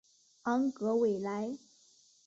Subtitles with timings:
[0.41, 1.59] 昂格维莱。